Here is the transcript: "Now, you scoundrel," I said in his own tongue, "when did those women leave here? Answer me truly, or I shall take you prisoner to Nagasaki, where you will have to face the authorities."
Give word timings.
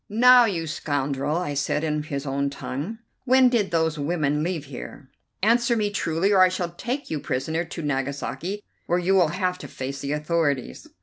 "Now, 0.09 0.45
you 0.45 0.65
scoundrel," 0.65 1.35
I 1.37 1.53
said 1.53 1.83
in 1.83 2.01
his 2.01 2.25
own 2.25 2.49
tongue, 2.49 2.97
"when 3.25 3.49
did 3.49 3.69
those 3.69 3.99
women 3.99 4.41
leave 4.41 4.65
here? 4.65 5.11
Answer 5.43 5.77
me 5.77 5.91
truly, 5.91 6.31
or 6.33 6.39
I 6.41 6.49
shall 6.49 6.71
take 6.71 7.11
you 7.11 7.19
prisoner 7.19 7.63
to 7.65 7.83
Nagasaki, 7.83 8.63
where 8.87 8.97
you 8.97 9.13
will 9.13 9.27
have 9.27 9.59
to 9.59 9.67
face 9.67 10.01
the 10.01 10.13
authorities." 10.13 10.87